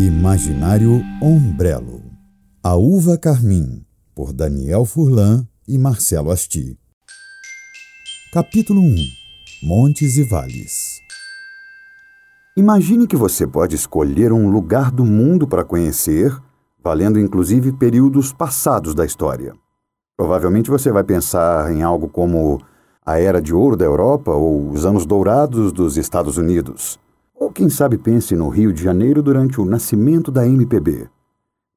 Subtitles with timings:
[0.00, 2.00] Imaginário Ombrelo
[2.62, 3.84] A Uva Carmim,
[4.14, 6.78] por Daniel Furlan e Marcelo Asti.
[8.32, 8.94] Capítulo 1
[9.62, 11.00] Montes e Vales
[12.56, 16.34] Imagine que você pode escolher um lugar do mundo para conhecer,
[16.82, 19.52] valendo inclusive períodos passados da história.
[20.16, 22.58] Provavelmente você vai pensar em algo como
[23.04, 26.98] a Era de Ouro da Europa ou os Anos Dourados dos Estados Unidos.
[27.40, 31.08] Ou quem sabe pense no Rio de Janeiro durante o nascimento da MPB.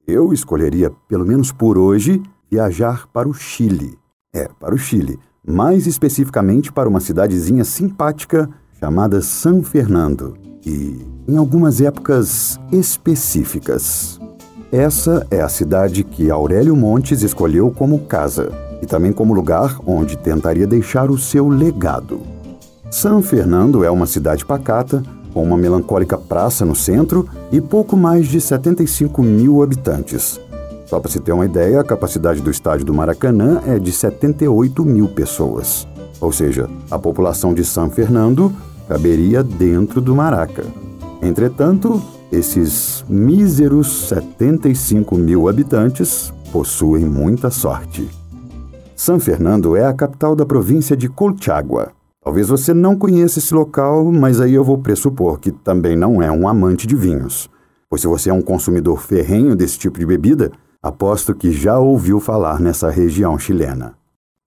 [0.05, 2.21] Eu escolheria, pelo menos por hoje,
[2.51, 3.97] viajar para o Chile.
[4.35, 5.17] É, para o Chile.
[5.47, 14.19] Mais especificamente para uma cidadezinha simpática chamada San Fernando, que em algumas épocas específicas.
[14.69, 18.51] Essa é a cidade que Aurélio Montes escolheu como casa
[18.81, 22.19] e também como lugar onde tentaria deixar o seu legado.
[22.91, 25.01] San Fernando é uma cidade pacata,
[25.33, 30.39] com uma melancólica praça no centro e pouco mais de 75 mil habitantes.
[30.85, 34.85] Só para se ter uma ideia, a capacidade do estádio do Maracanã é de 78
[34.85, 35.87] mil pessoas.
[36.21, 38.53] Ou seja, a população de San Fernando
[38.87, 40.63] caberia dentro do Maraca.
[41.21, 48.07] Entretanto, esses míseros 75 mil habitantes possuem muita sorte.
[48.95, 51.91] San Fernando é a capital da província de Colchagua,
[52.23, 56.31] Talvez você não conheça esse local, mas aí eu vou pressupor que também não é
[56.31, 57.49] um amante de vinhos.
[57.89, 60.49] Pois se você é um consumidor ferrenho desse tipo de bebida,
[60.81, 63.95] aposto que já ouviu falar nessa região chilena.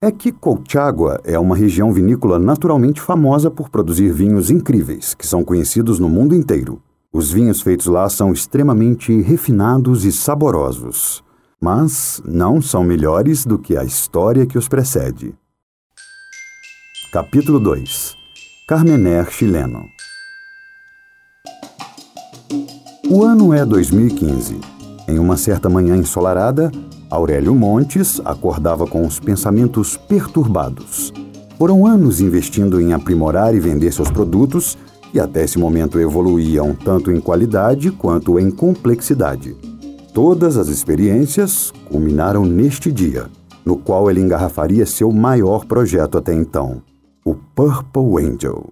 [0.01, 5.43] É que Colchagua é uma região vinícola naturalmente famosa por produzir vinhos incríveis, que são
[5.43, 6.81] conhecidos no mundo inteiro.
[7.13, 11.23] Os vinhos feitos lá são extremamente refinados e saborosos,
[11.61, 15.35] mas não são melhores do que a história que os precede.
[17.17, 18.15] Capítulo 2
[18.67, 19.85] Carmener chileno
[23.09, 24.59] O ano é 2015.
[25.07, 26.71] Em uma certa manhã ensolarada,
[27.09, 31.11] Aurélio Montes acordava com os pensamentos perturbados.
[31.57, 34.77] Foram anos investindo em aprimorar e vender seus produtos,
[35.11, 39.55] e até esse momento evoluíam tanto em qualidade quanto em complexidade.
[40.13, 43.25] Todas as experiências culminaram neste dia,
[43.65, 46.83] no qual ele engarrafaria seu maior projeto até então
[47.27, 48.71] o Purple Angel.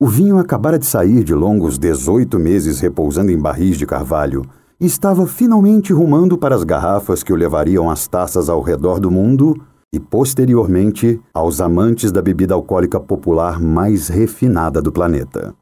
[0.00, 4.46] O vinho acabara de sair de longos 18 meses repousando em barris de carvalho
[4.80, 9.10] e estava finalmente rumando para as garrafas que o levariam às taças ao redor do
[9.10, 9.60] mundo
[9.92, 15.54] e, posteriormente, aos amantes da bebida alcoólica popular mais refinada do planeta.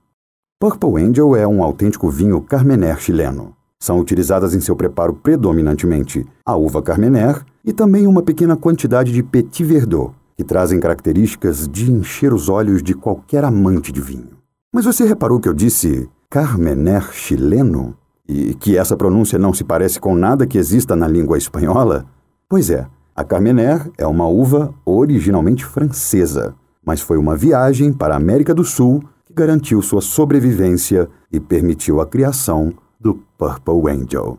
[0.60, 3.56] Purple Angel é um autêntico vinho Carmener chileno.
[3.82, 9.20] São utilizadas em seu preparo predominantemente a uva Carmener e também uma pequena quantidade de
[9.20, 14.38] Petit Verdot, que trazem características de encher os olhos de qualquer amante de vinho.
[14.72, 17.94] Mas você reparou que eu disse Carmener chileno?
[18.26, 22.06] E que essa pronúncia não se parece com nada que exista na língua espanhola?
[22.48, 28.16] Pois é, a Carmener é uma uva originalmente francesa, mas foi uma viagem para a
[28.16, 34.38] América do Sul que garantiu sua sobrevivência e permitiu a criação do Purple Angel.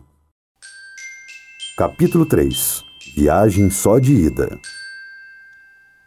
[1.78, 2.82] Capítulo 3
[3.14, 4.58] Viagem só de ida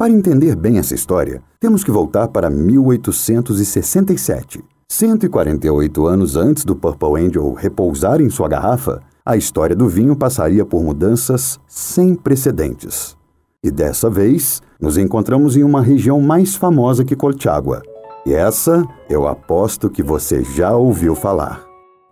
[0.06, 4.64] para entender bem essa história, temos que voltar para 1867.
[4.88, 10.64] 148 anos antes do Purple Angel repousar em sua garrafa, a história do vinho passaria
[10.64, 13.18] por mudanças sem precedentes.
[13.64, 17.82] E dessa vez, nos encontramos em uma região mais famosa que Colchagua.
[18.28, 21.66] E essa eu aposto que você já ouviu falar.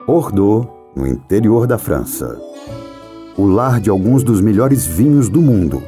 [0.07, 2.41] Bordeaux, no interior da França.
[3.37, 5.83] O lar de alguns dos melhores vinhos do mundo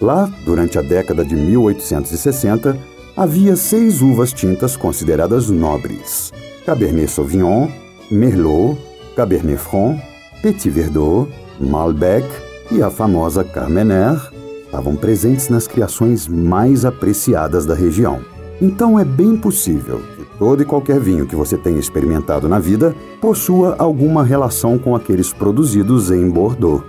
[0.00, 2.78] Lá, durante a década de 1860,
[3.16, 6.32] havia seis uvas tintas consideradas nobres:
[6.64, 7.68] Cabernet Sauvignon,
[8.10, 8.78] Merlot,
[9.16, 10.00] Cabernet Franc,
[10.40, 12.24] Petit Verdot, Malbec
[12.70, 14.16] e a famosa Carmener
[14.64, 18.20] estavam presentes nas criações mais apreciadas da região.
[18.60, 22.94] Então é bem possível que todo e qualquer vinho que você tenha experimentado na vida
[23.20, 26.84] possua alguma relação com aqueles produzidos em Bordeaux.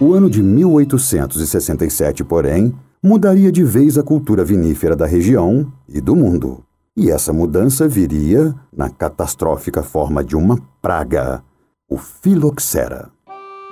[0.00, 6.16] O ano de 1867, porém, mudaria de vez a cultura vinífera da região e do
[6.16, 6.64] mundo.
[6.96, 11.42] E essa mudança viria na catastrófica forma de uma praga,
[11.86, 13.10] o filoxera.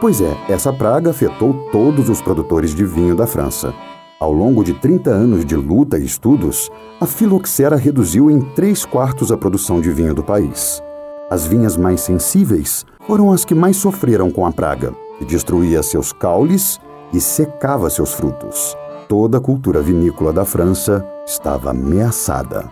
[0.03, 3.73] Pois é, essa praga afetou todos os produtores de vinho da França.
[4.21, 6.71] Ao longo de 30 anos de luta e estudos,
[7.01, 10.83] a filoxera reduziu em 3 quartos a produção de vinho do país.
[11.31, 16.13] As vinhas mais sensíveis foram as que mais sofreram com a praga e destruía seus
[16.13, 16.81] caules
[17.13, 18.77] e secava seus frutos.
[19.09, 22.71] Toda a cultura vinícola da França estava ameaçada.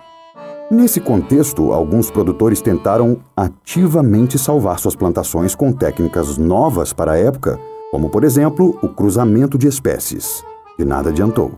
[0.71, 7.59] Nesse contexto, alguns produtores tentaram ativamente salvar suas plantações com técnicas novas para a época,
[7.91, 10.45] como, por exemplo, o cruzamento de espécies.
[10.79, 11.53] E nada adiantou.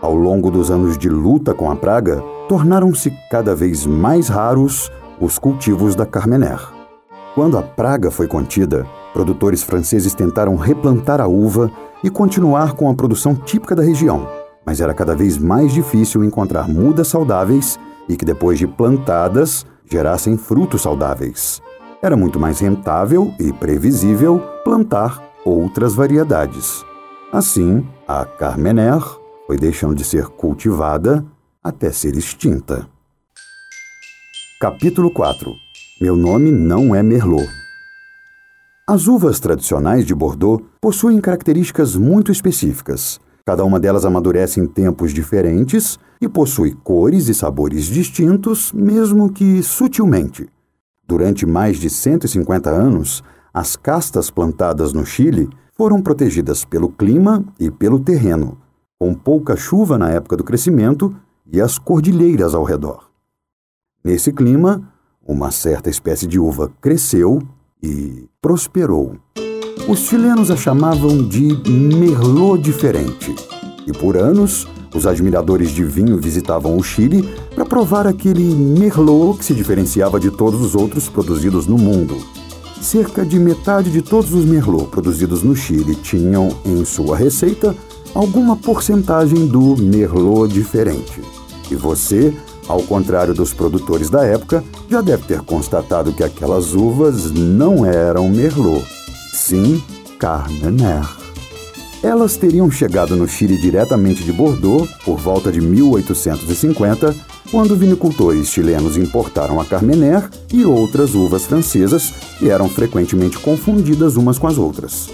[0.00, 4.90] Ao longo dos anos de luta com a praga, tornaram-se cada vez mais raros
[5.20, 6.60] os cultivos da Carmener.
[7.34, 11.70] Quando a praga foi contida, produtores franceses tentaram replantar a uva
[12.02, 14.28] e continuar com a produção típica da região,
[14.66, 17.78] mas era cada vez mais difícil encontrar mudas saudáveis
[18.08, 21.62] e que depois de plantadas gerassem frutos saudáveis.
[22.02, 26.84] Era muito mais rentável e previsível plantar outras variedades.
[27.32, 29.00] Assim, a Carmener
[29.46, 31.24] foi deixando de ser cultivada
[31.62, 32.86] até ser extinta.
[34.60, 35.50] Capítulo 4
[36.00, 37.63] Meu nome não é Merlot.
[38.86, 43.18] As uvas tradicionais de Bordeaux possuem características muito específicas.
[43.42, 49.62] Cada uma delas amadurece em tempos diferentes e possui cores e sabores distintos, mesmo que
[49.62, 50.46] sutilmente.
[51.08, 57.70] Durante mais de 150 anos, as castas plantadas no Chile foram protegidas pelo clima e
[57.70, 58.58] pelo terreno,
[58.98, 61.16] com pouca chuva na época do crescimento
[61.50, 63.08] e as cordilheiras ao redor.
[64.04, 64.92] Nesse clima,
[65.26, 67.40] uma certa espécie de uva cresceu
[67.84, 69.14] e prosperou.
[69.86, 73.34] Os chilenos a chamavam de Merlot diferente,
[73.86, 79.44] e por anos os admiradores de vinho visitavam o Chile para provar aquele Merlot que
[79.44, 82.16] se diferenciava de todos os outros produzidos no mundo.
[82.80, 87.76] Cerca de metade de todos os Merlot produzidos no Chile tinham em sua receita
[88.14, 91.20] alguma porcentagem do Merlot diferente.
[91.70, 92.32] E você,
[92.68, 98.28] ao contrário dos produtores da época, já deve ter constatado que aquelas uvas não eram
[98.28, 98.84] Merlot,
[99.32, 99.82] sim
[100.18, 101.04] Carmener.
[102.02, 107.14] Elas teriam chegado no Chile diretamente de Bordeaux por volta de 1850,
[107.50, 114.38] quando vinicultores chilenos importaram a Carmener e outras uvas francesas que eram frequentemente confundidas umas
[114.38, 115.08] com as outras.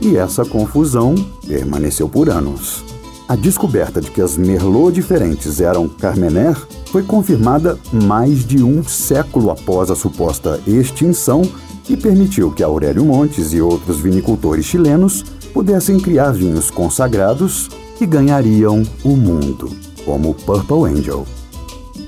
[0.00, 1.14] E essa confusão
[1.46, 2.91] permaneceu por anos.
[3.28, 9.50] A descoberta de que as Merlot diferentes eram Carmener foi confirmada mais de um século
[9.50, 11.42] após a suposta extinção
[11.88, 18.82] e permitiu que Aurélio Montes e outros vinicultores chilenos pudessem criar vinhos consagrados que ganhariam
[19.04, 19.70] o mundo,
[20.04, 21.26] como o Purple Angel.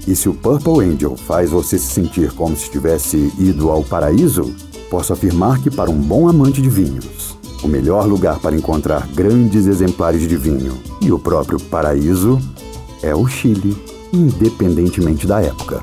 [0.06, 4.54] E se o Purple Angel faz você se sentir como se tivesse ido ao paraíso,
[4.90, 9.66] posso afirmar que para um bom amante de vinhos, o melhor lugar para encontrar grandes
[9.66, 12.38] exemplares de vinho e o próprio paraíso
[13.02, 13.74] é o Chile,
[14.12, 15.82] independentemente da época.